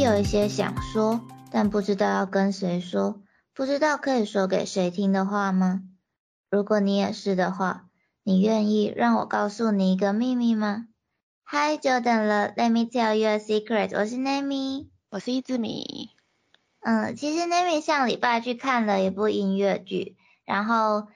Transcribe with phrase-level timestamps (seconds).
[0.00, 3.20] 有一些想说，但不知道要跟谁说，
[3.52, 5.82] 不知道可以说给谁听的话吗？
[6.48, 7.86] 如果你也是的话，
[8.22, 10.86] 你愿意让我告诉你一个秘密吗
[11.44, 13.90] ？Hi，久等了，Let me tell you a secret。
[13.98, 16.10] 我是 Nami，我是一字米。
[16.80, 21.08] 嗯，其实 Nami 上礼拜去看了一部音乐剧，然后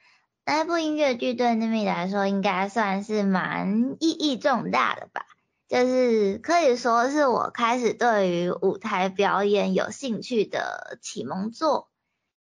[0.45, 5.25] 那部音乐剧对 Nami 来说应该算是蛮意义重大的吧。
[5.67, 11.89] 就是可以说是我开始对于舞台表演有兴趣的启蒙作。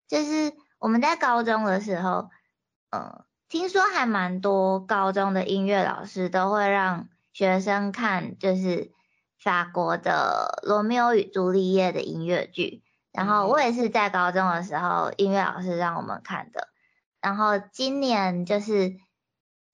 [0.07, 2.29] 就是我们在高中的时候，
[2.89, 8.91] 嗯，听说还蛮多高中的音乐老师都会让学生看，就是
[9.37, 12.83] 法国的《罗密欧与朱丽叶》的音乐剧。
[13.11, 16.69] 然后我也是在高中的时候，音乐老师让我们看的。
[17.21, 18.95] 然后今年就是。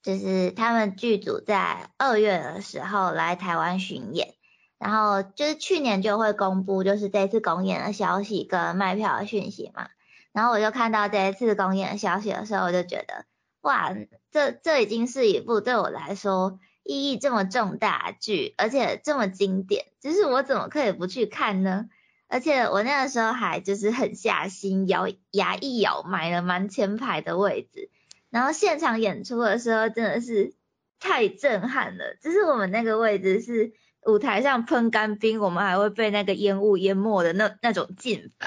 [0.06, 4.36] 就是他们剧组在二月的时候来台湾巡演，
[4.78, 9.88] 然后就是去年就会公布就是这次公演的消息跟卖票的讯息嘛，
[10.31, 13.25] 然后我就看到这一次公演的消息的时候，我就觉得
[13.62, 13.95] 哇，
[14.30, 21.88] 这这已经是一部对我来说意义这么重大剧，而且这么经典，就是我怎么可以不去看呢？
[22.28, 27.90] 而且我那个时候还就是很下心，咬牙一咬买了蛮前排的位置。
[28.36, 30.53] 然后现场演出的时候真的是
[31.00, 33.72] 太震撼了，就是我们那个位置是
[34.05, 38.45] 舞台上喷干冰，我们还会被那个烟雾淹没的那那种近法，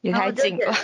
[0.00, 0.74] 也太近了，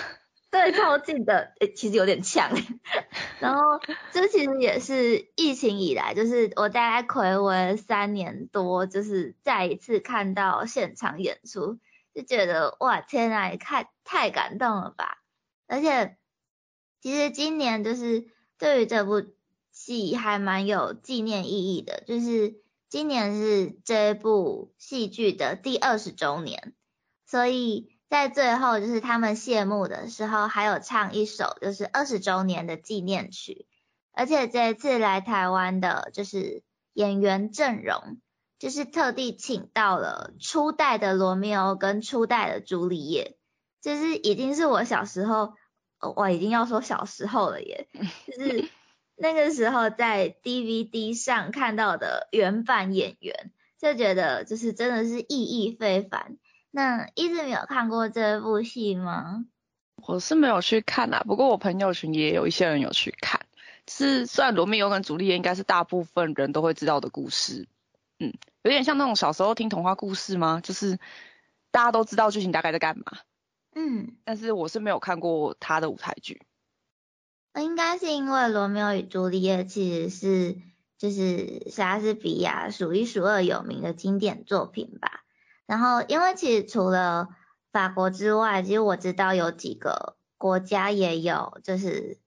[0.52, 2.52] 对，超近的，其实有点呛。
[3.42, 3.80] 然后
[4.12, 11.80] 这其实也是疫情以来，就是我大概暌违三年多，就是再一次看到现场演出，
[12.14, 15.18] 就觉得哇天啊，看太感动了吧，
[15.66, 16.16] 而且。
[17.00, 18.26] 其实今年就是
[18.58, 19.22] 对于这部
[19.70, 22.56] 戏还蛮有纪念意义的，就是
[22.88, 26.74] 今年是这部戏剧的第二十周年，
[27.24, 33.66] 所以在最后就是他们谢幕的时候，还有唱一首就是二十周年的纪念曲，
[34.12, 36.64] 而且这一次来台湾的就是
[36.94, 38.18] 演员阵容，
[38.58, 43.38] 就是特地请到了初代的罗密欧跟初代的朱丽叶，
[43.80, 45.52] 就是已经是我小时候。
[46.00, 47.88] 我已经要说小时候了耶，
[48.26, 48.68] 就是
[49.16, 56.36] 那个时候在 DVD 上看到的原版演员，就觉得就是真的是意义非凡。
[56.70, 59.44] 那一直没有看过这部戏吗？
[60.06, 63.40] 我是没有去看啊，不过我朋友群也有一些人有去看。
[63.88, 67.66] 是虽然罗密欧跟朱丽叶应该是大部分人都会知道的故事，
[68.20, 70.60] 嗯，有点像那种小时候听童话故事吗？
[70.62, 70.98] 就是
[71.70, 73.04] 大家都知道剧情大概在干嘛。
[73.80, 76.42] 嗯，但是我是没有看过他的舞台剧。
[77.54, 80.56] 应该是因为《罗密欧与朱丽叶》其实是
[80.98, 85.20] 就是莎士比亚数一数二有名的经典作品吧。
[85.64, 87.28] 然后，因为其实除了
[87.70, 92.18] 法国之外，其实我知道有几个国家也有，就是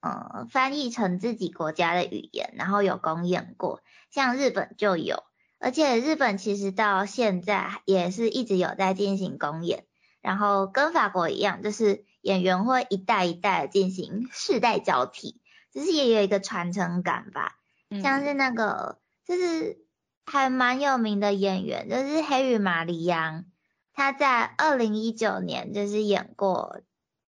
[0.00, 3.82] 呃翻译成自己国家的语言，然后有公演过。
[4.10, 5.22] 像日本就有，
[5.58, 9.85] 而且日本其实到现在也是一直有在进行公演。
[10.26, 15.40] 然后跟法国一样，就是演员会一代一代进行世代交替，
[15.72, 17.60] 就是也有一个传承感吧。
[18.02, 19.78] 像是那个就是
[20.24, 23.44] 还蛮有名的演员，就是黑羽玛丽扬，
[23.92, 26.80] 他在二零一九年就是演过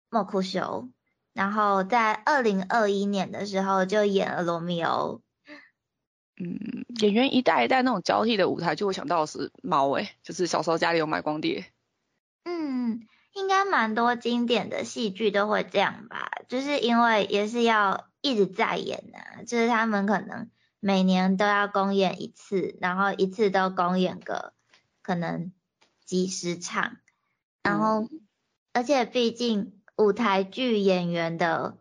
[0.08, 0.88] 莫库修，
[1.34, 5.20] 然后在二零二一年的时候就演了罗密欧。
[6.38, 11.66] 嗯，演员一代一代那种交替的舞台，就会想到是猫诶，就是小时候家里有买光碟。
[12.48, 13.00] 嗯，
[13.32, 20.48] 应该蛮多经典的戏剧都会这样吧，就是因为也是要一直在演啊，就是他们可能
[20.78, 24.54] 每年都要公演一次，然后一次都公演个
[25.02, 25.52] 可能
[26.04, 26.98] 几十场，
[27.64, 28.08] 然后
[28.72, 31.78] 而且毕竟舞台剧演员的，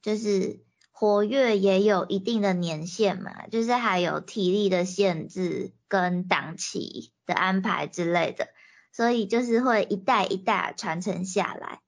[0.00, 8.48] 就是活跃也有一定的年限嘛，就是还有体力的限制跟档期的安排之类的。
[8.94, 11.80] 所以就是会一代一代传承下来。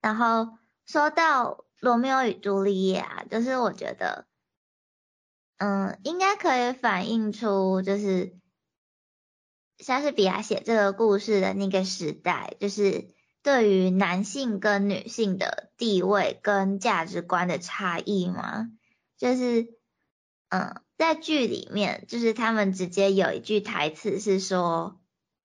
[0.00, 0.56] 然后
[0.86, 4.26] 说到罗密欧与朱丽叶啊，就是我觉得，
[5.58, 8.34] 嗯，应该可以反映出就是
[9.78, 13.08] 莎士比亚写这个故事的那个时代，就是
[13.42, 18.70] 对于男性跟女性的地位跟价值观的差异嘛。
[19.18, 19.68] 就是，
[20.48, 24.98] 嗯，在剧里面，就是他们直接有一句台词是说。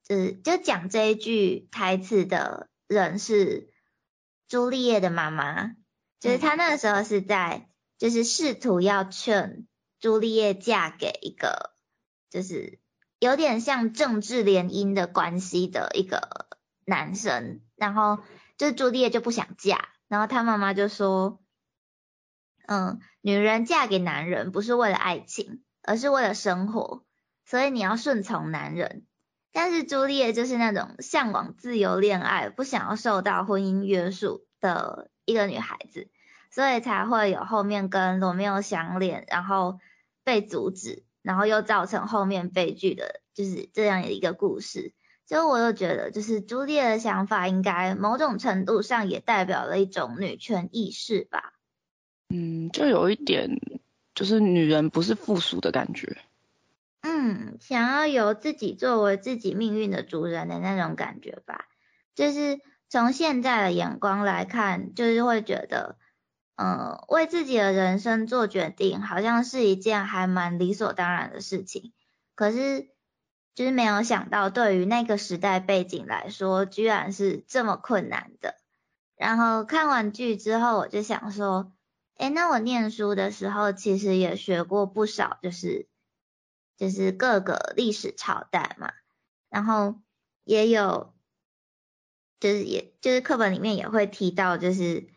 [0.07, 3.73] 是就讲这一句台词的人是
[4.47, 5.75] 朱丽叶的妈妈，
[6.21, 7.67] 就是她那个时候是在
[7.97, 9.67] 就是试图要劝
[9.99, 11.73] 朱丽叶嫁给一个
[12.29, 12.79] 就是
[13.19, 16.47] 有点像政治联姻的关系的一个
[16.85, 18.19] 男生，然后
[18.57, 21.41] 就是朱丽叶就不想嫁，然后她妈妈就说，
[22.65, 27.03] 嗯，女人嫁给男人不是为了爱情，而是为了生活，
[27.45, 29.05] 所以你要顺从男人。
[29.51, 36.07] 但是朱丽叶就是那种向往自由恋爱，不想要受到婚姻约束的一个女孩子，
[36.51, 39.79] 所以才会有后面跟罗密欧相恋，然后
[40.23, 41.03] 被阻止。
[41.23, 44.93] 然后又造成后面悲剧的，就是这样的一个故事。
[45.25, 51.51] 所以我又觉得，就是朱丽叶的想法，应该某种程度上也代表了一种女权意识吧。
[52.29, 53.59] 嗯，就有一点，
[54.15, 56.17] 就是女人不是附属的感觉。
[57.07, 61.65] 嗯，想要由自己作为自己命运的主人的那种感觉吧。
[62.15, 62.59] 就是
[62.89, 65.97] 从现在的眼光来看，就是会觉得。
[66.59, 71.93] 嗯，为自己的人生做决定，好像是一件还蛮理所当然的事情。
[72.33, 72.89] 可是，
[73.53, 78.55] 就是没有想到，对于那个时代背景来说，居然是这么困难的。
[79.15, 81.71] 然后看完剧之后，我就想说，
[82.17, 85.87] 哎，那我念书的时候，其实也学过不少，就是
[86.77, 88.93] 就是各个历史朝代嘛。
[89.49, 89.99] 然后
[90.45, 91.13] 也有，
[92.39, 95.09] 就是也就是课本里面也会提到，就是。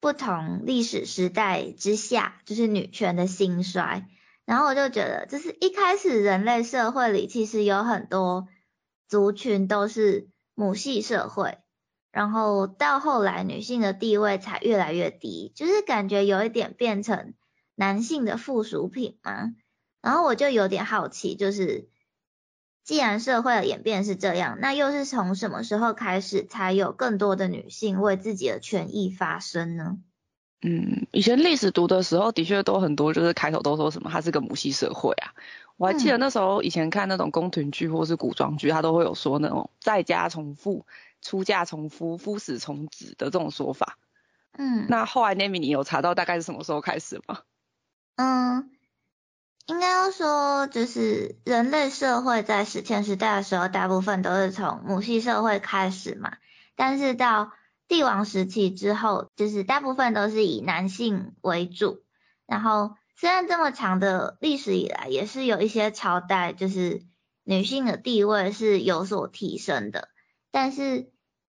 [0.00, 4.06] 不同历史时代之下，就是女权的兴衰。
[4.44, 8.46] 然后我就觉得，就是一开始人类社会里其实有很多
[9.08, 11.56] 族群都是母系社会，
[12.10, 17.32] 然后到后来女性的地位才越来越低，就是感觉有一点变成
[17.74, 19.54] 男性的附属品嘛。
[20.04, 21.88] 然后我就有点好奇，就是
[22.82, 29.96] 既然社会的演变是这样，那又是从什么时候开始才有更多的女性为自己的权益发声呢？
[30.60, 35.32] 嗯，以前历史读的时候，的确都很多，就是开头都说什么它是个母系社会啊。
[35.78, 40.84] 我还记得那时候以前看那种宫廷剧或是古装剧，它都会有说那种在家从父、
[41.22, 43.98] 出嫁从夫、夫死从子的这种说法。
[44.52, 47.40] 嗯，那后来 Nami 你有查到大概是什么时候开始吗？
[48.16, 48.73] 嗯。
[49.66, 56.36] 应该要说，就是人类社会在史前时代的时候，大部分都是从母系社会开始嘛。
[56.76, 57.50] 但是到
[57.88, 62.02] 帝王时期之后，就是大部分都是以男性为主。
[62.46, 67.00] 然后虽然这么长的历史以来，也是有一些朝代，就是
[67.42, 70.10] 女性的地位是有所提升的。
[70.50, 71.10] 但是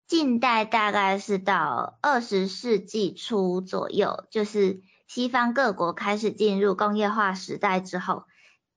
[0.07, 4.83] 近代大概是到二十世纪初左右，就是。
[5.15, 8.25] 西方各国开始进入工业化时代之后，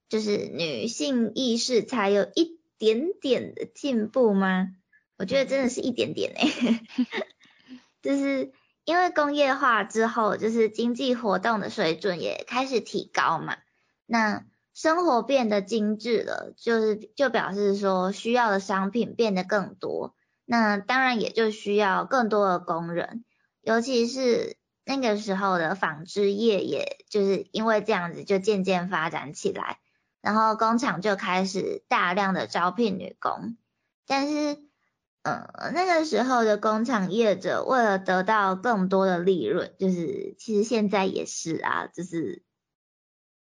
[0.07, 4.68] 就是女性意识才有一点点的进步吗？
[5.18, 6.80] 我觉得真的是一点点诶，
[8.04, 8.51] 就是
[8.86, 13.57] 因为工业化之后，就是经济活动的水准也开始提高嘛，
[14.06, 14.45] 那
[14.75, 20.13] 生活变得精致了，就是就表示说需要的商品变得更多，
[20.45, 23.25] 那当然也就需要更多的工人，
[23.63, 24.56] 尤其是。
[24.88, 29.80] 那个时候的纺织业，也就是因为这样子，就渐渐发展起来，
[30.22, 33.57] 然后工厂就开始大量的招聘女工。
[34.06, 34.57] 但是，
[35.24, 42.46] 呃，那个时候的工厂业者为了得到更多的利润，就是其实现在也是啊，就是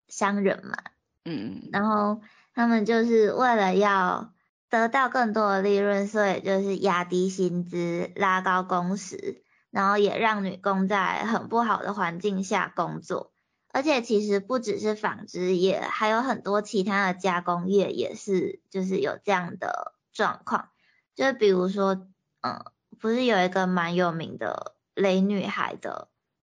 [0.08, 0.76] 商人嘛，
[1.24, 2.20] 嗯，然后
[2.54, 4.34] 他们就是为了要
[4.68, 9.42] 得到更多的利润，所以就是压低薪资，拉高工时。
[9.72, 13.32] 然后也让女工在很不好的环境下工作，
[13.72, 20.68] 而且其实不只是纺织业，还有很多其他的加工业也是，就是有这样的状况。
[21.14, 22.06] 就比如说，
[22.42, 22.66] 嗯，
[23.00, 26.10] 不是有一个蛮有名的雷女孩的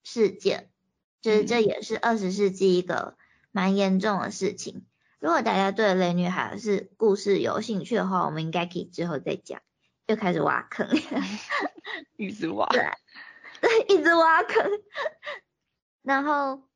[0.04, 0.70] 事件，
[1.22, 3.16] 就是这也是二十世纪一个
[3.52, 4.86] 蛮严重的事情。
[5.20, 9.62] 如果大家对雷女孩是故事有兴趣的话，我们应该可以之后再讲。
[10.08, 10.88] 又开始挖坑，
[12.18, 12.68] 一直挖。
[12.68, 12.84] 对。
[13.88, 14.70] 一直挖坑，
[16.04, 16.68] 然后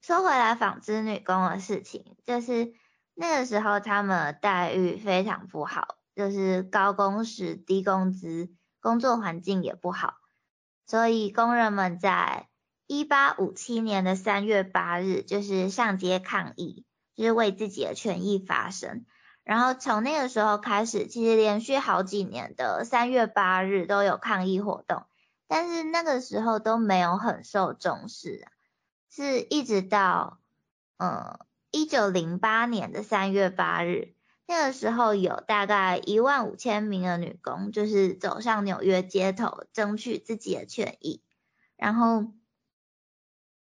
[0.00, 2.72] 说回来纺织女工的事情，就是
[3.12, 10.14] 那个时候他们待遇非常不好，就是高工时、低工资，工作环境也不好，
[10.86, 12.48] 所以工人们在
[12.86, 19.04] 一八五七年的三月八日，就是上街抗议，就是为自己的权益发声。
[19.46, 25.04] 然后从那个时候开始，其实连续好几年的三月八日都有抗议活动。
[25.46, 28.48] 但是那个时候都没有很受重视，
[29.08, 30.40] 是一直到
[30.96, 31.38] 嗯
[31.70, 41.22] 一九零八年的三月八日，那个时候有大概一万五千名的女工，就是走上纽约街头争取自己的权益。
[41.76, 42.32] 然后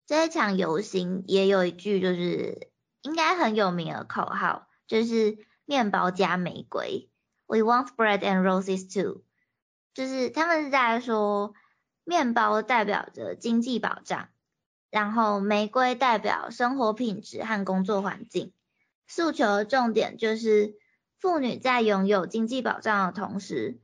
[0.08, 2.72] 这一场游行也有一句就是
[3.04, 5.38] 应该很有名的口号，就是
[5.70, 7.12] 面包加玫瑰
[7.46, 9.22] ，We want bread and roses too，
[9.94, 11.54] 就是他们是在说
[12.04, 14.30] 面包代表着经济保障，
[14.90, 18.52] 然后玫瑰代表生活品质和工作环境，
[19.06, 20.74] 诉求的重点就是
[21.20, 23.80] 妇女在拥有经济保障的同时，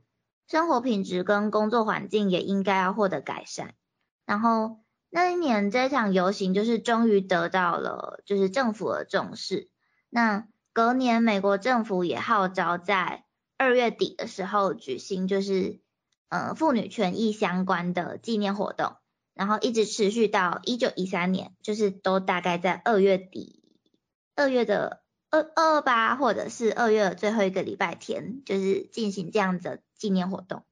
[0.48, 3.74] 生活品质跟工作环境也应该要获得改善，
[4.24, 4.80] 然后。
[5.08, 9.70] 那一年这场游行就是终于得到了就是政府的重视。
[10.10, 10.46] 那
[10.76, 13.24] 隔年美国政府也号召在
[13.56, 15.80] 二月底的时候举行就是
[16.28, 18.96] 呃妇女权益相关的纪念活动，
[19.32, 23.62] 然后一直持续到一九一三年，就是都大概在二月底
[24.34, 30.62] 二月的二二八或者是二月最后一个礼拜天，就是进行这样的纪念活动。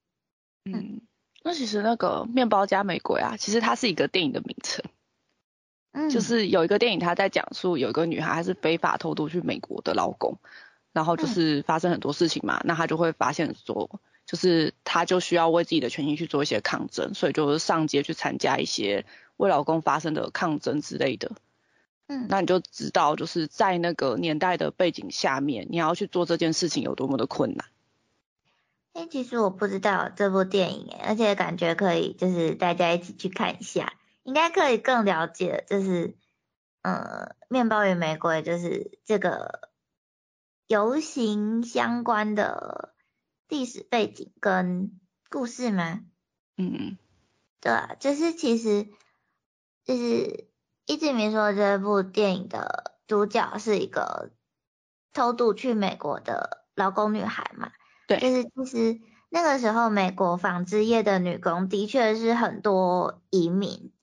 [0.67, 1.01] 嗯。
[1.43, 4.85] 那其实那个面包加玫瑰啊，其实它是一个电影的名称，
[5.97, 10.39] 嗯，就是有一个电影，他在讲述有一个女孩，她是非法偷渡去美国的老公，
[10.93, 13.89] 然后就是发生很多事情嘛，那她就会发现说，
[14.27, 21.31] 就是她就需要为自己的权益去做一些抗争，所以就是上街去参加一些为老公发生的抗争之类的，
[22.09, 27.67] 嗯，那你就知道就是在那个年代的背景下面，你要去做这件事情有多么的困难。
[28.95, 33.93] 哎，其实我不知道这部电影，而且感觉可以，就是大家一起去看一下，
[34.25, 36.16] 应该可以更了解，就是
[36.83, 39.71] 呃，面包与玫瑰，就是这个
[40.66, 42.95] 游行相关的
[43.49, 44.99] 历史背景跟
[45.31, 46.00] 故事吗？
[46.57, 46.99] 嗯，
[47.61, 48.88] 对啊，就是其实
[49.85, 50.49] 就是
[50.87, 54.33] 一直没说这部电影的主角是一个
[55.12, 57.73] 偷渡去美国的劳工女孩嘛。
[58.07, 59.00] 对，就是其实
[59.31, 63.94] 那个时候，美国纺织业的女工的确是很多移民，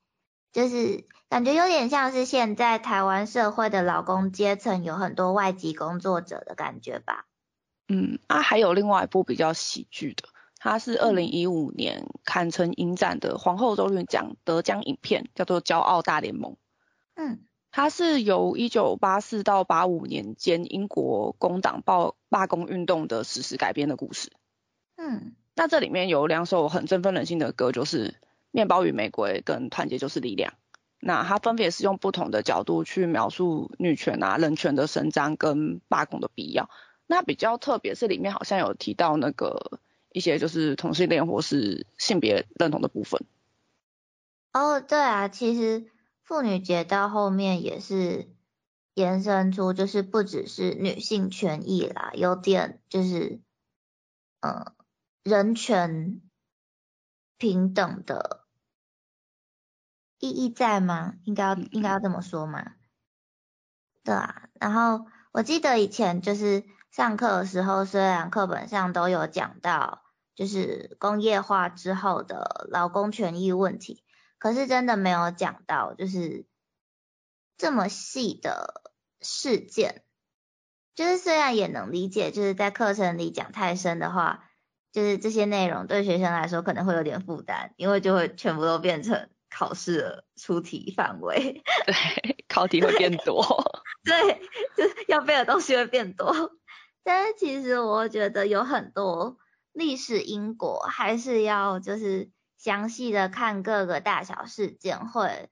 [0.51, 7.25] 就是感觉有点像是现在台湾社会的劳工阶层有很多外籍工作者的感觉吧。
[7.87, 10.23] 嗯，啊，还有另外一部比较喜剧的，
[10.57, 16.51] 它是二零一五年堪称影展的皇后周韵奖得奖影片，叫做《骄傲大联盟》。
[17.15, 17.45] 嗯。
[17.73, 24.33] 它是由一九八四到八五年间英国工党罢罢工运动的史实改编的故事。
[24.97, 28.09] 嗯，那这里面有两首很振奋人心的歌，就是
[28.51, 30.53] 《面包与玫瑰》跟《团结就是力量》。
[30.99, 36.69] 那它分别是用不同的角度去描述女权啊、人权的伸张跟罢工的必要。
[37.07, 39.79] 那比较特别是里面好像有提到那个
[40.11, 43.23] 一些就是同性恋或是性别认同的部分。
[44.53, 45.89] 哦，对啊，其实。
[46.23, 48.29] 妇女节到后面也是
[48.93, 53.41] 延伸出，就是不只是女性权益啦，有点就是，
[54.39, 54.71] 呃，
[55.23, 56.21] 人权
[57.37, 58.40] 平等的
[60.21, 61.15] 意义在吗？
[61.25, 62.75] 应该要应该要这么说吗？
[64.05, 70.03] 对啊，然后我记得以前就是上课的时候，虽然课本上都有讲到，
[70.35, 74.05] 就是工业化之后的劳工权益问题。
[74.37, 76.45] 可是真的没有讲到，就是
[77.57, 80.03] 这么细的事件。
[80.93, 84.49] 就是虽然也能理解，就是在课程里讲太深的话，
[84.91, 91.61] 就是这些内容对学生来说可能会有点负担，因为就会全部都变成考试的出题范围。
[91.85, 93.43] 对，考题会变多。
[94.03, 94.41] 对，
[94.75, 96.33] 就是要背的东西会变多。
[97.03, 99.37] 但是其实我觉得有很多
[99.73, 102.31] 历史因果还是要就是。
[102.61, 105.49] 详细的看各个大小事件，会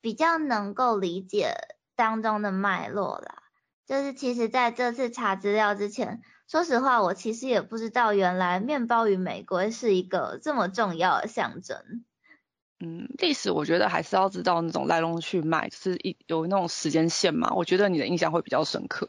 [0.00, 1.56] 比较能够理解
[1.96, 3.42] 当中的脉络啦。
[3.86, 12.04] 就是其实在这次查资料之前，说实话，我其实也不知道原来面包与玫瑰是一个这么重要的象征。
[12.84, 19.08] 嗯，历史我觉得还是要知道那种来龙去脉，就是一有那种时间线嘛，我觉得你的印象会比较深刻。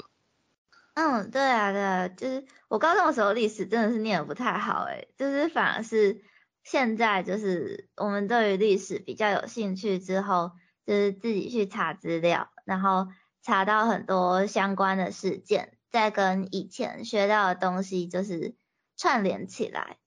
[0.94, 6.22] 嗯，对啊，对啊，就是我高中的时候历史真的是念的不太好，诶，就是反而是。
[6.68, 10.54] 现在就是我们对于历史比较有兴趣之后，
[10.84, 13.06] 就是自己去查资料，然后
[13.44, 18.56] 查到很多相关的事件，再跟以前学到的东西就是
[18.98, 19.98] 串联起来，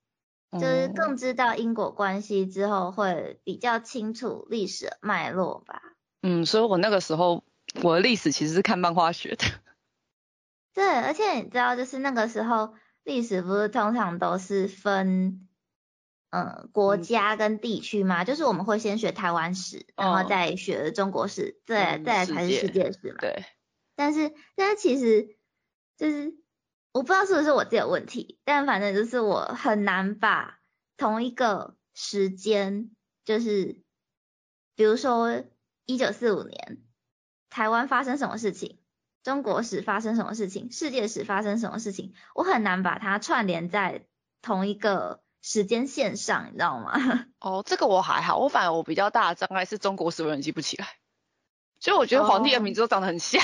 [0.52, 5.82] 就是更知道因果关系之后会比较清楚历史脉络吧。
[6.22, 7.44] 嗯，所以我那个时候
[7.82, 9.44] 我的历史其实是看漫画学的。
[10.74, 12.74] 对，而且你知道，就是那个时候
[13.04, 15.44] 历史不是通常都是分。
[16.30, 23.18] 嗯，国家跟地区嘛，就是我们会先学台湾史，然后再学中国史，再再才是世界史嘛。
[23.18, 23.46] 对。
[23.96, 25.38] 但是，但是其实
[25.96, 26.34] 就是
[26.92, 30.58] 我不知道是不是我自己的问题，但反正就是我很难把
[30.96, 32.90] 同一个时间，
[33.24, 33.82] 就是
[34.74, 35.44] 比如说
[35.86, 36.78] 一九四五年
[37.50, 38.80] 台湾发生什么事情，
[39.22, 44.06] 中国史发生什么事情，世界史发生什么事情，我很难把它串联在
[44.42, 46.92] 同一个时间线上，你知道吗？
[47.38, 50.86] 哦，这个我还好，我反而我比较大的障碍是中国史我记不起来，
[51.78, 53.42] 所以我觉得皇帝的名字都长得很像。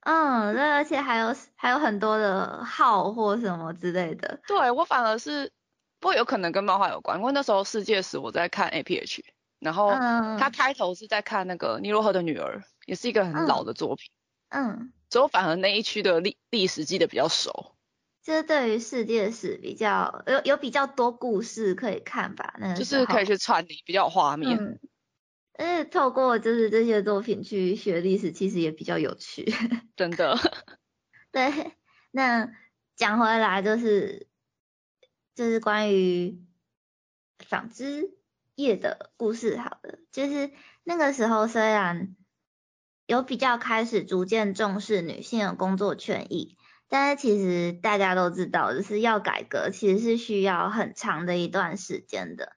[0.00, 4.40] 嗯，对，而且还有还有很多的号或什么之类的。
[4.46, 5.52] 对我反而是，
[5.98, 9.24] 不过有可能跟漫画有关，因为那时候世界史我在看 A P H，
[9.58, 14.10] 然后他开头是在看那个尼罗河的女儿，也是一个很老的作品。
[14.48, 17.72] 嗯，所以我反而那一区的历历史记得比较熟。
[18.22, 24.58] 就是对于世界史比较有有比较多故事可以看吧，那就是可以去串联，比较有画面。
[24.58, 24.78] 嗯，
[25.90, 29.44] 透过就是这些作品去学历史，其实也比较有趣。
[29.96, 30.36] 真的。
[31.32, 31.74] 对，
[32.10, 32.50] 那
[32.96, 34.26] 讲回来就是
[35.34, 36.40] 就是关于
[37.38, 38.10] 纺织
[38.54, 39.56] 业的故事。
[39.56, 40.50] 好了，就是
[40.82, 42.16] 那个时候虽然
[43.06, 46.56] 有比较开始逐渐重视女性的工作权益，
[46.88, 52.52] 但是其实大家都知道，就是要改革其实是需要很长的一段时间的。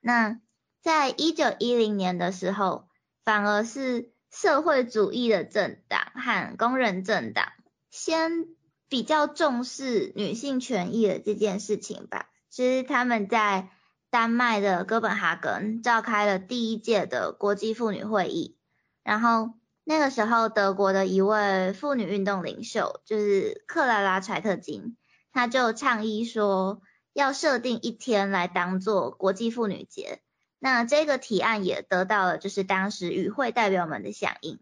[0.00, 0.40] 那
[0.82, 2.88] 在一九一零年的时候，
[3.24, 7.52] 反而是社会主义的政党和工人政党
[7.90, 8.46] 先
[8.88, 12.28] 比较重视女性权益的这件事情吧。
[12.50, 13.70] 其实他们在
[14.10, 18.56] 丹麦的哥本哈根召开了第一届的国际妇女会议，
[19.02, 19.50] 然后
[19.84, 24.96] 那个时候德国的一位妇女运动领袖就是克拉拉柴特金，
[25.32, 26.80] 他就倡议说
[27.12, 30.20] 要设定一天来当做国际妇女节。
[30.58, 34.58] 那这个提案也得到了就是当时与会代表们的响应，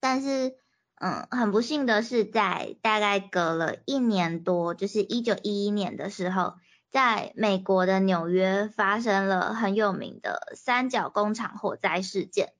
[0.00, 0.54] 但是，
[0.96, 6.54] 嗯，很不幸的是，在大概隔了一年多，就是一九一一年的时候，
[6.90, 12.52] 在美国的纽约发生了很有名的三角工厂火灾事件。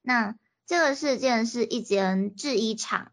[0.00, 3.12] 那这个事件是一间制衣厂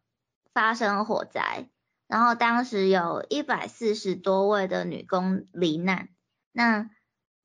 [0.53, 1.69] 发生火灾，
[2.07, 6.09] 然后当时有一百四十多位的女工罹难。
[6.51, 6.89] 那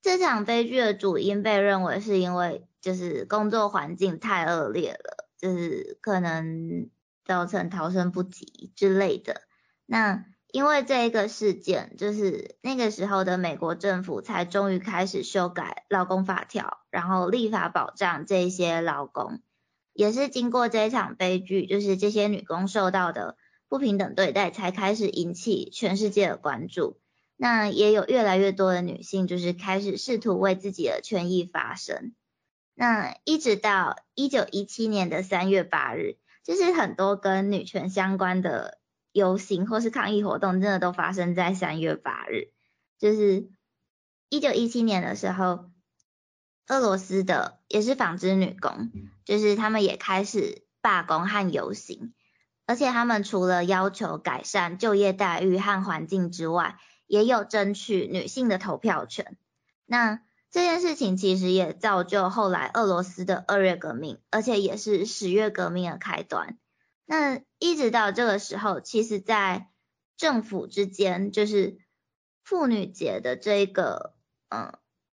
[0.07, 6.89] 这场悲剧的主因被认为是因为就是工作环境太恶劣了，就是可能
[7.25, 9.43] 造成逃生不及之类的。
[9.85, 19.41] 那因为这一个事件，就是那个时候的美国政府才终于开始修改劳工法条，然后立法保障这些劳工。
[19.93, 23.37] 也是经过这一场悲剧，就是这些女工受到的
[23.69, 27.01] 不平等对待，才开始引起全世界的关注。
[27.37, 32.15] 那也有越来越多的女性，就是开始试图为自己的权益发声。
[32.75, 38.79] 那一直到一九一七年的三月八日，就是很多跟女权相关的
[39.13, 42.53] 游行或是抗议活动，真的都发生在三月八日。
[42.99, 43.49] 就是
[44.29, 45.71] 一九一七年的时候，
[46.69, 48.91] 俄罗斯的也是纺织女工，
[49.25, 52.15] 就是他们也开始罢工和游行，
[52.67, 59.37] 而且他们除了要求改善就业待遇和环境之外，也有争取女性的投票权，
[59.85, 66.59] 那这件事情其实也造就后来俄罗斯的二月革命，而且也是十月革命的开端。
[67.05, 69.69] 那一直到这个时候，其实，在
[70.17, 71.79] 政府之间，就是
[72.43, 74.15] 妇女节的这个
[74.49, 74.73] 嗯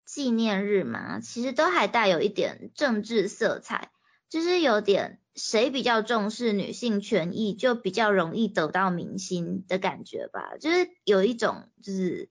[0.06, 3.92] 纪念日嘛，其实都还带有一点政治色彩，
[4.30, 5.20] 就是有点。
[5.40, 10.58] 谁比较重视女性权益，就比较容易得到民心的感觉吧。
[10.60, 12.30] 就是有一种，就是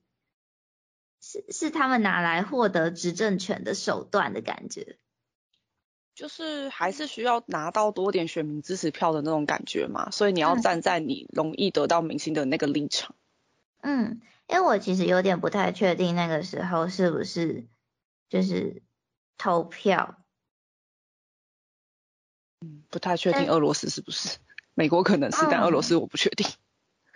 [1.20, 4.98] 是是他们拿来获得执政权的手段的感觉。
[6.14, 10.10] 就是还是需要拿到多点选民支持票的那种感觉嘛。
[10.10, 13.14] 所以你要站在你容易得到民心的那个立场。
[13.80, 17.66] 嗯，因为我其实有点不太确定那个时候是不是
[18.28, 18.82] 就是
[19.38, 20.17] 投票。
[22.60, 24.38] 嗯，不太确定俄罗斯是不是，
[24.74, 26.46] 美国可能是，但俄罗斯我不确定。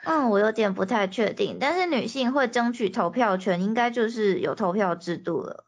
[0.05, 5.65] 嗯，我有点不太确定，但是女性会争取投票权，应该就是有投票制度了。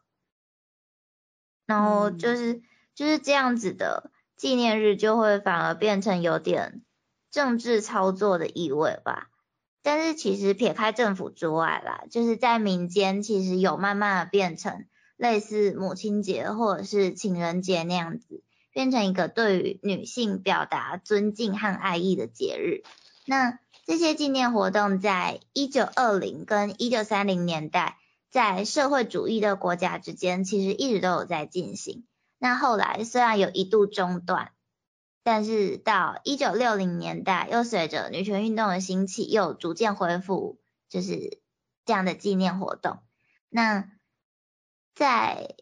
[1.65, 2.61] 然后就是
[2.93, 6.83] 就是这样子的纪念日，就会反而变成有点
[7.31, 9.29] 政治操作的意味吧。
[9.81, 14.85] 但是其实撇开政府之外啦，就是在民间其实有慢慢的变成
[15.15, 18.43] 类似母亲节或者是情人节那样子。
[18.75, 22.83] 变成一个对于女性表达尊敬和爱意的节日。
[23.25, 27.97] 那这些纪念活动在一九二零跟一九三零年代，
[28.29, 32.05] 在社会主义的国家之间，其实一直都有在进行。
[32.37, 34.51] 那后来虽然有一度中断，
[35.23, 40.59] 但是到一九六零年代，又随着女权运动的兴起，又逐渐恢复，
[40.89, 41.39] 就是
[41.85, 42.99] 这样的纪念活动。
[43.47, 43.89] 那
[44.95, 45.55] 在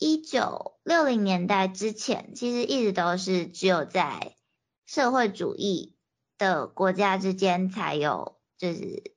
[0.00, 4.34] 一九六零年代之前，其实一直都是只有在
[4.86, 5.94] 社会主义
[6.38, 9.12] 的国家之间才有就是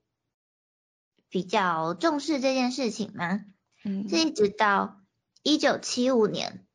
[1.29, 3.45] 比较重视这件事情吗？
[3.85, 5.01] 嗯，是一直到
[5.41, 6.67] 一九七五年，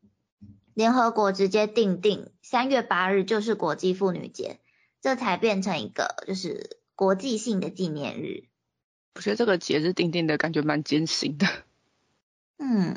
[0.72, 4.58] 联合国直接定定三月八日就是国际妇女节，
[5.02, 8.48] 这才变成一个就是国际性的纪念日。
[9.14, 11.46] 我觉得这个节日定定的感觉蛮艰辛的，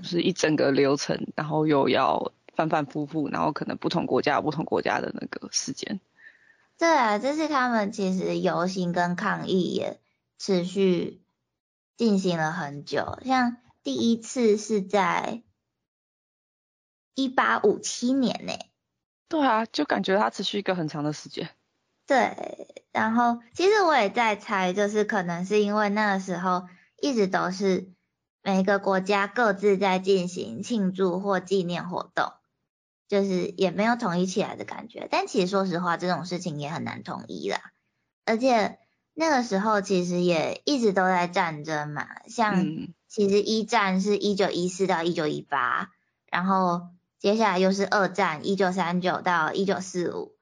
[0.01, 5.99] 嗯，是一整个流程，然后又要反反复复，然后可能不同国家有不同国家的那个时间。
[6.77, 9.99] 对啊，这是他们其实游行跟抗议也
[10.39, 11.21] 持续
[11.95, 15.43] 进行了很久，像第一次是在
[17.13, 18.53] 一八五七年呢。
[19.27, 21.49] 对啊，就感觉它持续一个很长的时间。
[22.07, 26.67] 对，然后其实我也在猜，就是可能是因为那个时候
[26.99, 27.91] 一直都是
[28.43, 32.33] 每个国家各自在进行庆祝或纪念活动，
[33.07, 35.07] 就是也没有统一起来的感觉。
[35.11, 37.59] 但其实说实话，这种事情也很难统一啦。
[38.25, 38.79] 而且
[39.13, 45.91] 那个时候其实也一直都在战争嘛，像嗯，其实一战是一九一四到一九一八，
[46.25, 46.87] 然后
[47.19, 50.35] 接下来又是二战一九三九到一九四五，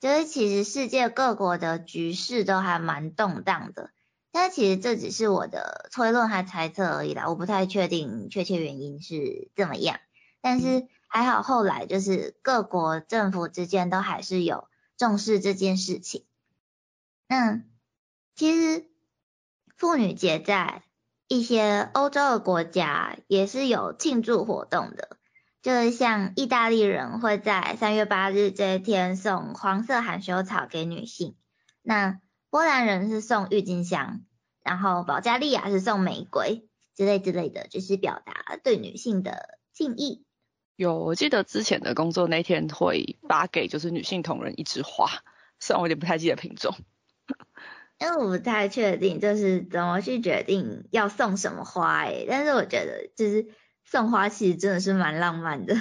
[0.00, 3.90] 就是其实世界各国的局势都还蛮动荡的。
[4.36, 10.00] 但其实这只是我的推论和猜测而已啦，我不太确定确切原因是怎么样。
[10.40, 14.66] 但是还好后来就是各国政府之间都还是有
[14.96, 16.24] 重视这件事情。
[17.28, 17.62] 那
[18.34, 18.86] 其实
[19.76, 20.82] 妇女节在
[21.28, 25.16] 一些欧洲的国家也是有庆祝活动的，
[25.62, 31.36] 就是像意大利人会在三月八日这一天送黄色含羞草给女性，
[31.82, 32.18] 那
[32.54, 34.20] 波兰人是送郁金香，
[34.62, 40.24] 然后保加利亚是送玫瑰之类之类的，就是表达对女性的敬意。
[40.76, 45.10] 有，我记得之前的工作那天会发给就是女性同仁一枝花，
[45.58, 46.76] 虽然我有点不太记得品种。
[47.98, 53.48] 因为我不太确定，就是怎么去决定要送什么花诶、但是我觉得就是
[53.84, 55.74] 送花其实真的是蛮浪漫的。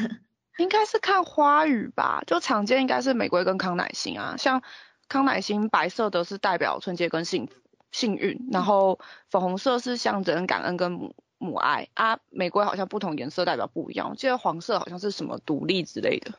[0.58, 4.64] 应该是看花语吧，就常见应该是玫瑰跟康乃馨啊，像
[5.10, 7.54] 康乃馨白色的是代表纯洁跟幸福
[7.92, 16.34] 幸运，然后粉红色是象征感恩跟母母爱啊，玫瑰好像不同颜色代表不一样，我记得黄色好像是什么独立之类的。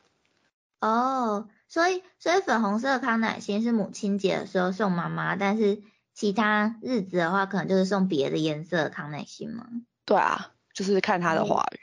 [0.81, 5.81] 哦，所以所以粉红色康乃馨是母亲节的时候送妈妈，但是
[6.13, 9.67] 其他日子的话，可能就是送别的颜色的康乃馨吗？
[10.05, 11.79] 对啊，就是看它的花语。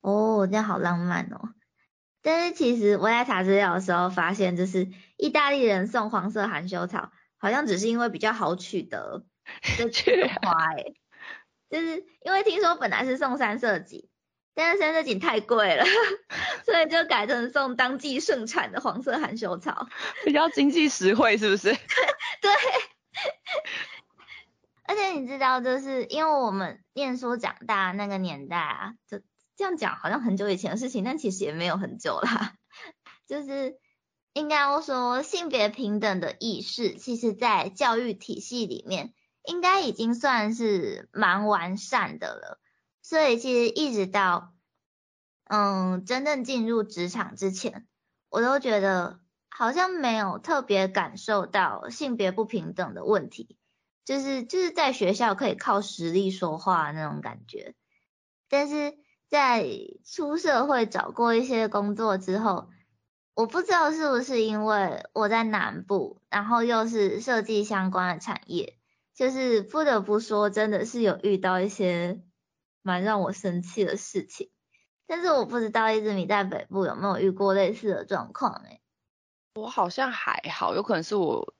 [0.00, 1.50] 哦，这样好浪漫哦。
[2.26, 9.24] 但是其实我在查资料的时候发现，就是意大利人送黄色含羞草，好像只是因为比较好取得
[9.78, 10.96] 的这个花诶、
[11.70, 14.08] 就是因为听说本来是送三色堇，
[14.54, 15.84] 但是三色堇太贵了，
[16.66, 19.86] 所以就改成送当季盛产的黄色含羞草。
[20.24, 21.68] 比较经济实惠，是不是？
[22.42, 22.52] 对，
[24.88, 29.20] 而且你知道，就是因为我们念书长大那个年代啊，就
[29.56, 32.54] 这样讲好像很久以前的事情，但其实也没有很久啦。
[33.26, 33.78] 就是
[34.34, 39.14] 应该要说性别平等的意识，其实在教育体系里面
[39.44, 42.60] 应该已经算是蛮完善的了。
[43.02, 44.52] 所以其实一直到
[45.44, 47.86] 嗯真正进入职场之前，
[48.28, 53.56] 我都觉得好像没有特别感受到性别不平等的问题，
[54.04, 57.74] 就是就是在学校可以靠实力说话那种感觉，
[58.48, 59.66] 但是在
[60.04, 62.68] 出社会找过一些工作之后，
[63.34, 68.78] 我不知道是不是因为我在南部，然后又是设计相关的产业，
[69.14, 72.22] 就是不得不说真的是有遇到一些
[72.82, 74.50] 蛮让我生气的事情，
[75.06, 78.80] 但是我不知道一直米在北部有没有遇过类似的状况哎。
[79.54, 81.54] 我好像还好，有可能是我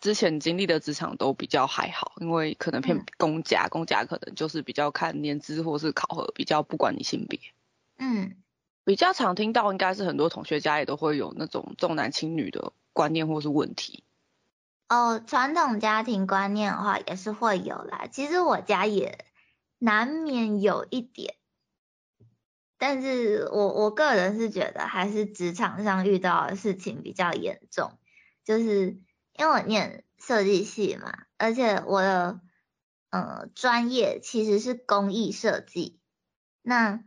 [0.00, 7.40] 之前经历的职场都比较还好，因为可能偏嗯公家，公家可能就是比较看年资或是考核，比较不管你性别。
[7.98, 8.36] 嗯
[8.84, 14.02] 比较常听到应该是很多同学家也都会有那种重男轻女的观念或是问题。
[14.88, 18.06] 哦，传统家庭观念的话也是会有啦。
[18.10, 19.26] 其实我家也
[19.78, 21.34] 难免有一点，
[22.78, 27.98] 但是我我个人是觉得还是职场上遇到的事情比较严重，
[28.42, 28.96] 就是
[29.38, 32.40] 因为我念设计系嘛，而且我的
[33.08, 35.98] 呃专业其实是工艺设计，
[36.60, 37.02] 那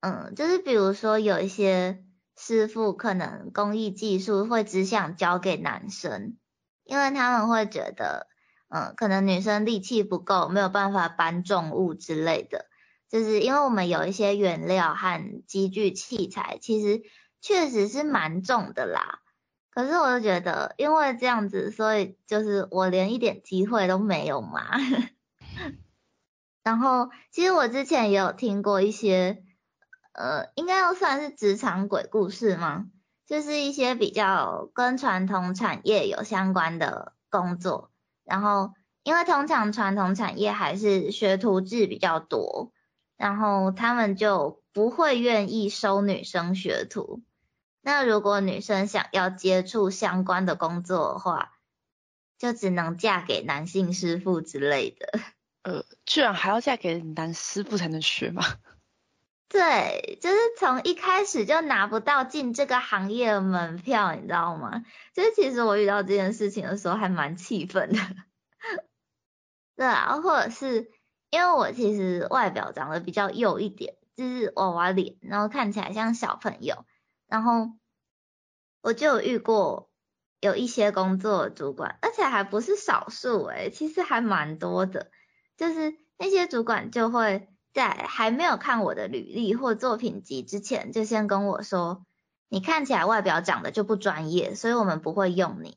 [0.00, 2.04] 嗯，就是比如说有一些
[2.36, 6.36] 师傅可能工艺技术会只想教给男生。
[6.84, 8.28] 因为他们会觉得，
[8.70, 12.64] 嗯，可能女生力气不够，没有办法搬重物之类的。
[13.10, 17.02] 就是因为我们有一些原料和机具器材，其实
[17.42, 19.20] 确实是蛮重的啦。
[19.70, 24.62] 可是我就觉得，因为这样子，所以就是我连一点机会都没有嘛。
[26.64, 29.42] 然后，其实我之前也有听过一些，
[30.12, 32.86] 呃，应该要算是职场鬼故事吗？
[33.26, 37.90] 就是一些比较跟传统产业有相关的工作。
[38.24, 42.72] 然后，因为通常传统产业还是学徒制比较多，
[43.16, 47.22] 然后他们就不会愿意收女生学徒。
[47.80, 51.54] 那如果女生想要接触相关的工作的话，
[52.38, 55.20] 就只能嫁给男性师傅之类的。
[55.62, 58.42] 呃，居然还要嫁给男师傅才能学吗？
[59.48, 64.84] 对，就是从一开始就拿不到进这个行业的门票，你知道吗？
[65.14, 67.98] 就是其实我遇到这件事情的时候还蛮气愤的。
[69.74, 70.90] 对啊，或者是
[71.30, 76.84] 因为我其实外表长得比较幼一点，就是娃娃脸，然后看起来像小朋友。
[77.28, 77.72] 然后
[78.80, 79.90] 我就有遇过
[80.40, 85.10] 有一些工作主管，而且还不是少数诶，其实还蛮多的。
[85.56, 92.06] 就是那些主管就会在还没有看我的履历或作品集之前，就先跟我说，
[92.48, 95.76] 你看起来外表长得就不专业，所以我们不会用你。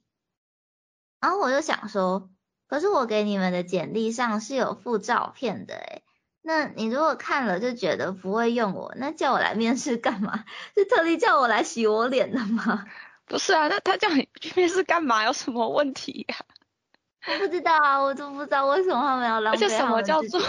[1.20, 2.30] 然后我就想说，
[2.68, 6.04] 可是我给你们的简历上是有附照片的诶
[6.44, 10.44] 那你如果看了就觉得不会用我，那叫我来面试干嘛？
[10.76, 12.86] 是特地叫我来洗我脸的吗？
[13.26, 15.24] 不是啊，那他叫你去面试干嘛？
[15.26, 16.36] 有什么问题呀？
[17.28, 20.42] 我不知道啊，我都不知道为什么他们要浪费什么叫做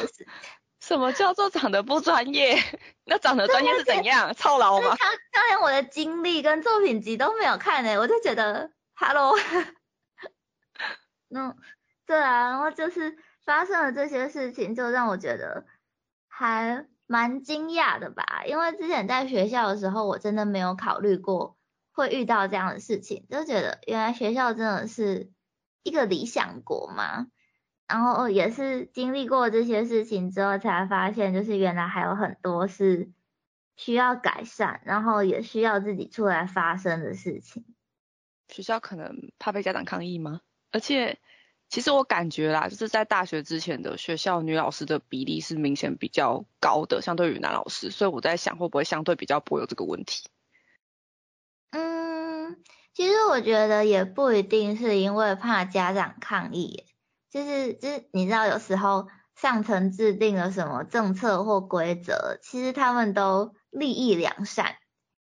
[0.81, 2.57] 什么叫做长得不专业？
[3.05, 4.33] 那长得专业是怎样？
[4.35, 4.97] 操劳吗？
[4.99, 9.37] 他他连我的经历跟作品集都没有看诶，我就觉得，Hello，
[11.29, 11.55] 嗯，
[12.07, 15.67] 对啊，然后就是发生了这些事情，就让我觉得。
[16.35, 21.59] 还蛮惊讶的吧，因为之前在学校的时候，我真的没有考虑过
[21.93, 25.31] 会遇到这样的事情，就觉得原来学校真的是
[25.83, 27.27] 一个理想国嘛。
[27.87, 33.13] 然后也是经历过这些事情之后，才发现就是原来还有很多是
[33.77, 37.67] 需要改善，然后也需要自己出来发声的事情。
[38.49, 40.41] 学校可能怕被家长抗议吗？
[40.71, 41.19] 而且。
[41.73, 50.29] 其实我感觉啦，就是在大学之前的学校女老师的比例是明显比较高的，相对于男老师，所以我在想会不会相对比较不会有这个问题。
[51.71, 56.85] 嗯，其实我觉得也不一定是因为怕家长抗议，
[57.31, 64.77] 就是就是你知道有时候上层制定了什么政策或规则，其实他们都利益良善，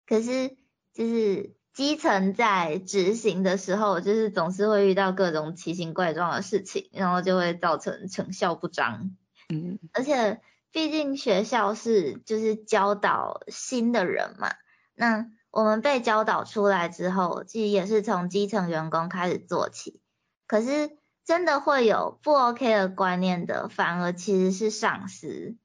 [0.06, 0.58] 可是
[0.94, 1.56] 就是。
[1.76, 9.12] 基层在执行的时候，就是总是会遇到各种奇形怪状的事情，然后就会造成成效不彰。
[9.50, 10.40] 嗯，而且
[10.72, 14.54] 毕竟学校是就是教导新的人嘛，
[14.94, 20.00] 那我们被教导出来之后，其实也是从基层员工开始做起。
[20.48, 25.58] 可是真的会有不 OK 的观念的，反而其实是上司，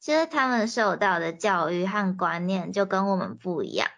[0.00, 3.90] 其实他们受到的教育和观念就跟我们不一样，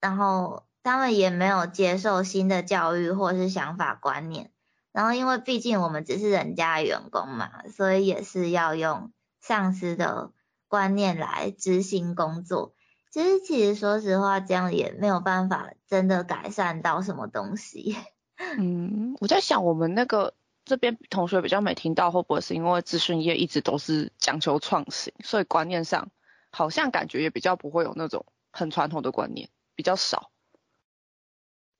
[0.00, 0.64] 然后。
[0.82, 4.50] 他们也没有接受新的教育或是想法观念，
[4.92, 10.32] 然后因为毕竟我们只是人家员工嘛，所以也是要用上司的
[10.68, 12.74] 观念来执行工作。
[13.12, 17.94] 其实，其实说实话，这样也没有办法真的改善到什么东西。
[18.58, 26.08] 嗯，我在想，我们那个这边同学比较没听到，会不会是因为资讯业一直都是讲求创新，所以观念上
[26.50, 30.31] 好像感觉也比较不会有那种很传统的观念，比较少。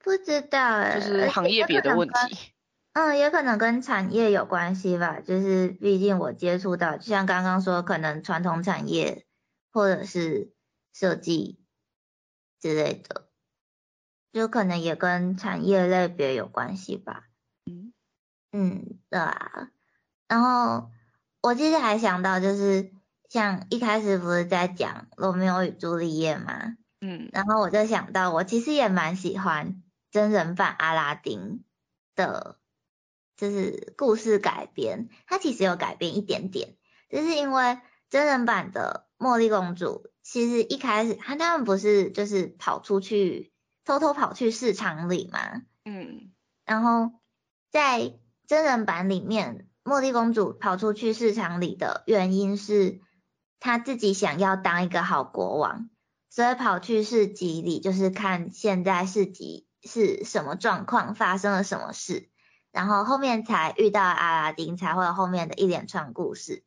[0.02, 2.14] 不知道哎，就是行业别的问题。
[2.94, 5.20] 嗯，也可能跟产业有关系吧。
[5.20, 9.24] 就是毕竟我接触到，就像刚刚说，可能传统产业
[9.72, 10.52] 或者是
[10.92, 11.58] 设计
[12.60, 13.28] 之类的，
[14.32, 17.24] 就可能也跟产业类别有关系吧。
[17.64, 17.94] 嗯
[18.52, 19.70] 嗯，对啊。
[20.28, 20.90] 然后
[21.40, 22.92] 我其实还想到，就是
[23.30, 26.76] 像一开始不是在讲罗密欧与朱丽叶吗？
[27.00, 29.81] 嗯，然后我就想到，我其实也蛮喜欢。
[30.12, 31.64] 真人版阿拉丁
[32.14, 32.58] 的，
[33.36, 36.76] 就是故事改编，它其实有改编一点点，
[37.08, 43.54] 就是因为真人版的茉莉公主，其实一开始她他们不是就是跑出去
[43.86, 46.30] 偷偷跑去市场里嘛，嗯，
[46.66, 47.12] 然后
[47.70, 53.00] 在真人版里面，茉莉公主跑出去市场里的原因是
[53.60, 55.88] 她自己想要当一个好国王，
[56.28, 59.66] 所以跑去市集里就是看现在市集。
[59.82, 62.28] 是什么状况发生了什么事，
[62.70, 66.64] 然后后面才遇到阿拉丁，才会有后面的一连串故事。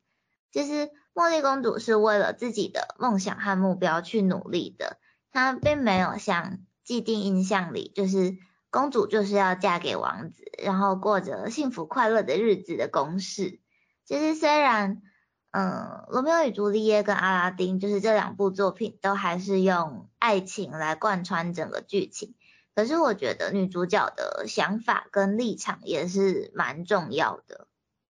[0.52, 4.98] 就是茉莉公主是为了自己的梦想和目标去努力的，
[5.32, 8.38] 她并没有像既定印象里，就是
[8.70, 13.60] 公主就是要嫁给王子，然后过着幸福快乐的日子的公式。
[14.04, 15.02] 其实虽然，
[15.50, 22.35] 嗯，《罗密欧与朱丽叶》跟《阿拉丁》就是这两部作品都还是用爱情来贯穿整个剧情，
[22.76, 27.66] 可是我觉得女主角的想法跟立场也是蛮重要的。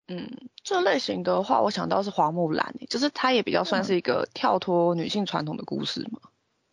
[0.07, 0.31] 嗯，
[0.63, 6.21] 这类型的话，我想到是花木兰，就是她也比较算是一个跳脱女性传统的故事嘛。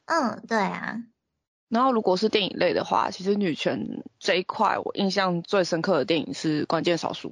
[0.05, 1.01] 嗯，对啊。
[1.69, 7.29] 然后如果是电影类的话，其实女权这一块，我印象最深刻的电影是《关键少数》。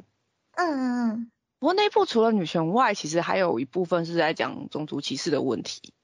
[0.51, 1.31] 嗯嗯嗯。
[1.59, 5.94] 不过那部除了女权外，其实还有一部分是在讲种族歧视的问题。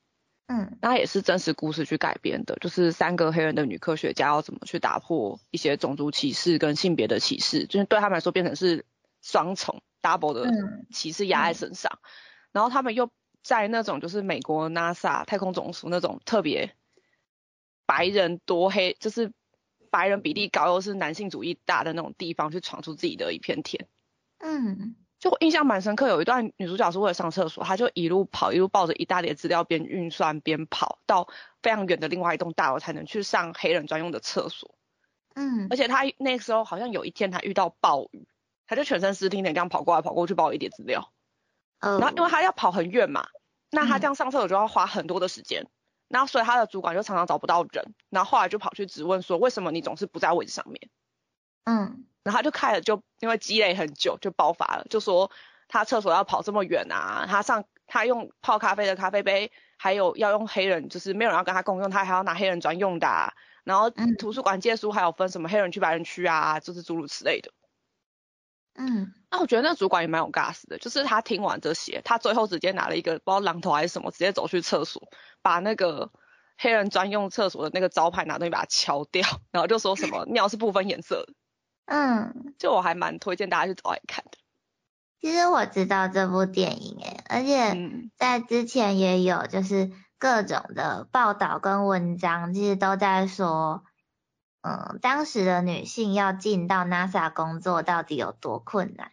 [0.48, 0.78] 嗯。
[0.82, 8.86] 那也是真实故事去改编的，就是三个黑人的女科学家要怎么去打破一些种族歧视跟性别的歧视，就是对他们来说变成是
[9.22, 10.52] 双重 double 的
[10.92, 12.00] 歧视压在身上。
[12.52, 13.12] 然后他们又
[13.44, 16.76] 在那种就是美国 NASA 太空总署那种特别。
[17.88, 19.34] 白人多黑，就是
[19.90, 23.86] 白人比例高又是男性主义大的那种地方，去闯出自己的一片天。
[24.38, 31.28] 嗯，就印象蛮深刻，有一段女主角是为了上厕所，她就一路跑，一路抱着一大叠资料，边运算边跑到
[31.62, 34.74] 非常远的另外一栋大楼，才能去上黑人专用的厕所。
[35.36, 38.28] 嗯，而且她那时候好像有一天她遇到暴雨，
[38.66, 41.14] 她就全身湿淋淋这样跑过来跑过去抱一叠资料。
[41.82, 43.28] 嗯然后因为她要跑很远嘛，
[43.70, 45.68] 那她这样上厕所就要花很多的时间。
[46.08, 50.90] 然后所以她的主管就常常找不到人，然后后来就跑去质问说，为什么你总是不在位置上面？
[51.64, 55.32] 嗯，然后他就开始就因为积累很久就爆发了，就说
[55.68, 67.52] 他厕所要跑这么远啊，他上他用泡咖啡的咖啡杯，还有要用黑人就是没有人要跟他共用，他还要拿黑人专用的，然后图书馆借书还有分什么黑人区白人区啊，就是诸如此类的。
[68.76, 75.10] 嗯，那我觉得那主管也蛮有 gas 的，就是他听完这些，他最后直接拿了一个不知道榔头还是什么，直接走去厕所，
[75.42, 76.10] 把那个
[76.58, 81.34] 黑人专用厕所的那个招牌拿东西把它敲掉，然后就说什么尿是不分颜色的。
[81.94, 84.38] 嗯，就我还蛮推荐大家去找来看的。
[85.20, 93.84] 其实我知道这部电影诶，而且在之前也有就是各种的报道跟文章，其实都在说。
[94.64, 99.12] 嗯，当时的女性要进到 NASA 工作到底有多困难？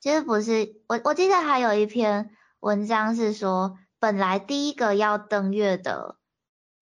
[0.00, 6.16] 其实不是，我我记得还有一篇文章是说，本来第一个要登月的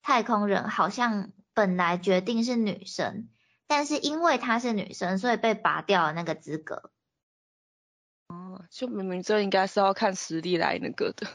[0.00, 3.28] 太空人好像本来决定是女生，
[3.68, 6.90] 但是因为她是女生，所以被拔掉了那个资格。
[8.26, 11.28] 哦，就明明这应该是要看实力来那个的。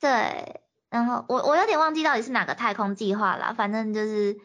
[0.00, 0.60] 对，
[0.90, 4.40] 然后我我有点忘记到底是哪个太空计划了，反正就是。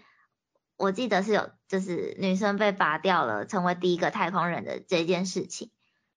[0.78, 5.70] 我记得是有，就是女生被拔掉了，成为第一个太空人的这件事情。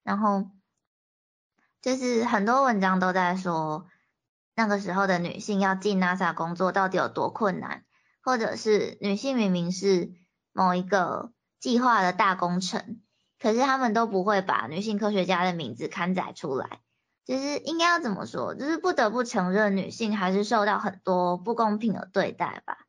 [0.03, 0.48] 然后，
[1.83, 3.87] 就是很多文章都在说，
[4.55, 7.85] 那个时候的女性要进 NASA 工作到底有多困难，
[8.22, 10.14] 或者是女性明明是
[10.55, 13.03] 某一个计划的大工程，
[13.38, 16.81] 可是他们都不会把女性科学家的名字刊载出来。
[17.27, 18.55] 就是应该要怎么说？
[18.55, 22.87] 就是不得不承认，女性还是受到很多不公平的对待吧。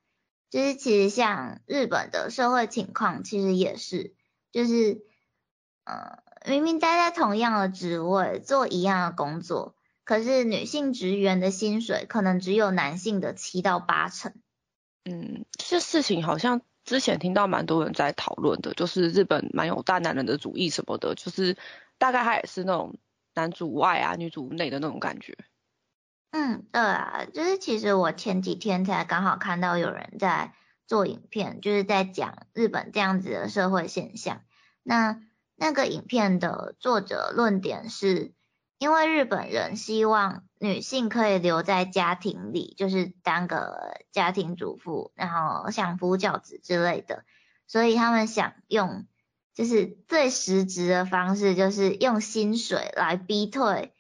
[0.50, 4.14] 就是其实像日本的社会情况，其实也是，
[4.52, 5.02] 就是，
[5.86, 14.34] 呃，明明待在同样的职位做一样的工作，可是女性职员的薪水可能只有男性的七到八成。
[15.06, 21.58] 嗯，这事情好像之前听到蛮多人在讨论的，就是日本蛮有大男人的主义什么的，就是
[21.98, 22.96] 大概他也是那种
[23.34, 25.36] 男主外啊女主内的那种感觉。
[26.32, 30.54] 嗯，对啊，就是其实我前几天才刚好看到有人在
[30.86, 34.42] 做影片，就是在讲日本这样子的社会现象。
[34.84, 35.22] 那
[35.56, 38.34] 那个影片的作者论点是，
[38.86, 47.24] 因为日本人希望女性可以留在家庭里，就是当个家庭主妇，然后相夫教子之类的，
[47.66, 49.08] 所以他们想用
[49.56, 53.92] 就是最实质的方式，就是用薪水来逼退。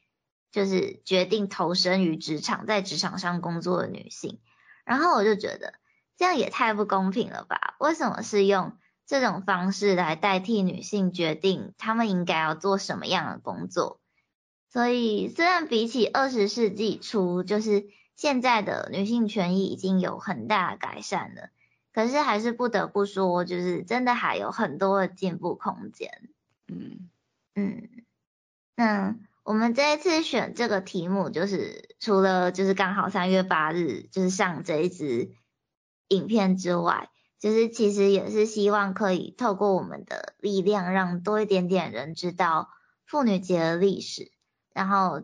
[0.51, 4.39] 就是决定投身于职场，在职场上工作的女性，
[4.85, 5.73] 然后我就觉得
[6.15, 7.75] 这样也太不公平了吧？
[7.79, 13.99] 为什么是用这种方式来代替女性决定她们应该要做什么样的工作？
[14.75, 21.49] 所以虽然比起二十世纪初，就是现在的女性权益已经有很大的改善了，
[21.93, 26.27] 可是还是不得不说，就是真的还有很多的进步空间。
[26.67, 27.09] 嗯
[27.55, 27.87] 嗯，
[28.75, 29.15] 那。
[29.45, 35.35] 我们这一次选这个题目，就是除了就是刚好三月八日就是上这一支
[36.07, 42.71] 影片之外，就是其实也是希望可以透过我们的力量，让多一点点人知道
[43.05, 44.31] 妇女节的历史，
[44.75, 45.23] 然后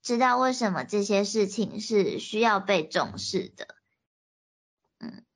[0.00, 3.76] 知道为什么这些事情是需要被重视的。
[4.98, 5.26] 嗯，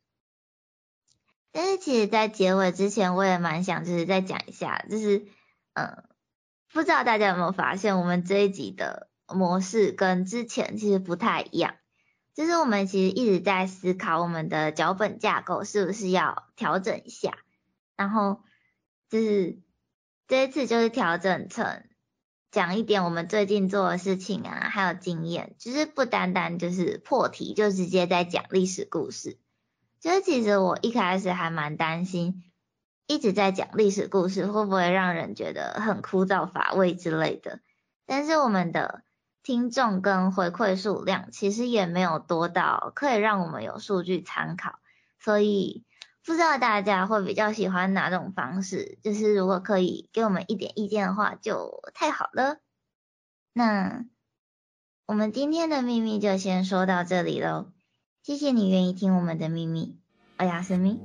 [1.52, 5.26] 但是其实，在结尾之前，我也蛮想就是再讲一下，就是
[5.74, 6.04] 嗯，
[6.72, 11.76] 不知道大家有没有发现，我们这一集的模式跟之前其实不太一样，
[12.32, 17.36] 就是我们其实一直在思考我们的脚本架构是不是要调整一下，
[17.96, 18.42] 然后
[19.10, 19.60] 就是
[20.26, 21.86] 这一次就是调整成。
[22.50, 29.36] 讲一点我们最近做的事情啊，还有经验，就是不单单就是破题，就直接在讲历史故事。
[30.00, 32.44] 就是其实我一开始还蛮担心，
[33.06, 37.60] 一直在讲历史故事会不会让人觉得很枯燥乏味之类的。
[38.06, 39.02] 但是我们的
[39.42, 44.78] 听众跟回馈数量其实也没有多到可以让我们有数据参考，
[45.18, 45.84] 所以。
[46.26, 48.98] 不知道大家会比较喜欢哪种方式？
[49.00, 52.58] 就是如果可以给我们一点意见的话，就太好了。
[53.52, 54.04] 那
[55.06, 57.70] 我们今天的秘密就先说到这里喽。
[58.24, 60.00] 谢谢你愿意听我们的秘密，
[60.38, 61.00] 欧亚斯密。